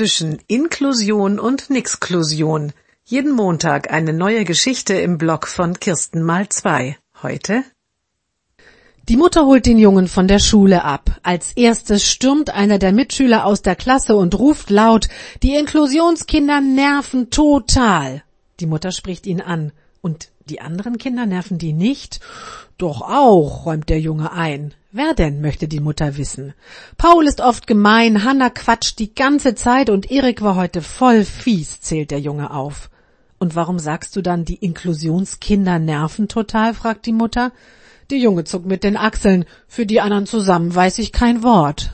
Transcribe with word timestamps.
zwischen 0.00 0.38
Inklusion 0.46 1.38
und 1.38 1.68
Nixklusion. 1.68 2.72
Jeden 3.04 3.32
Montag 3.32 3.92
eine 3.92 4.14
neue 4.14 4.46
Geschichte 4.46 4.94
im 4.94 5.18
Blog 5.18 5.46
von 5.46 5.78
Kirsten 5.78 6.22
mal 6.22 6.48
zwei. 6.48 6.96
Heute 7.22 7.64
die 9.10 9.18
Mutter 9.18 9.44
holt 9.44 9.66
den 9.66 9.78
Jungen 9.78 10.08
von 10.08 10.26
der 10.26 10.38
Schule 10.38 10.84
ab. 10.84 11.20
Als 11.22 11.52
erstes 11.52 12.02
stürmt 12.02 12.48
einer 12.48 12.78
der 12.78 12.92
Mitschüler 12.92 13.44
aus 13.44 13.60
der 13.60 13.76
Klasse 13.76 14.16
und 14.16 14.38
ruft 14.38 14.70
laut, 14.70 15.10
die 15.42 15.54
Inklusionskinder 15.54 16.62
nerven 16.62 17.28
total. 17.28 18.22
Die 18.58 18.66
Mutter 18.66 18.92
spricht 18.92 19.26
ihn 19.26 19.42
an. 19.42 19.70
Und 20.00 20.30
die 20.46 20.62
anderen 20.62 20.96
Kinder 20.96 21.26
nerven 21.26 21.58
die 21.58 21.74
nicht? 21.74 22.20
Doch 22.78 23.02
auch, 23.02 23.66
räumt 23.66 23.90
der 23.90 24.00
Junge 24.00 24.32
ein. 24.32 24.72
Wer 24.92 25.14
denn, 25.14 25.40
möchte 25.40 25.68
die 25.68 25.78
Mutter 25.78 26.16
wissen. 26.16 26.52
Paul 26.98 27.28
ist 27.28 27.40
oft 27.40 27.68
gemein, 27.68 28.24
Hanna 28.24 28.50
quatscht 28.50 28.98
die 28.98 29.14
ganze 29.14 29.54
Zeit 29.54 29.88
und 29.88 30.10
Erik 30.10 30.42
war 30.42 30.56
heute 30.56 30.82
voll 30.82 31.24
fies, 31.24 31.80
zählt 31.80 32.10
der 32.10 32.18
Junge 32.18 32.50
auf. 32.50 32.90
Und 33.38 33.54
warum 33.54 33.78
sagst 33.78 34.16
du 34.16 34.20
dann, 34.20 34.44
die 34.44 34.56
Inklusionskinder 34.56 35.78
nerven 35.78 36.26
total? 36.26 36.74
fragt 36.74 37.06
die 37.06 37.12
Mutter. 37.12 37.52
Die 38.10 38.20
Junge 38.20 38.42
zuckt 38.42 38.66
mit 38.66 38.82
den 38.82 38.96
Achseln. 38.96 39.44
Für 39.68 39.86
die 39.86 40.00
anderen 40.00 40.26
zusammen 40.26 40.74
weiß 40.74 40.98
ich 40.98 41.12
kein 41.12 41.44
Wort. 41.44 41.92